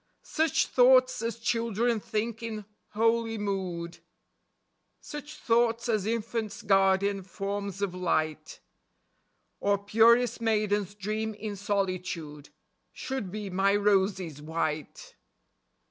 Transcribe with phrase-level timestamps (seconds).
[0.23, 3.99] Such thoughts as children think in holy mood;
[4.99, 8.61] Such thoughts as infants' guardian forms of light,
[9.59, 12.49] Or purest maidens dream in solitude,
[12.91, 15.13] Should be my roses white.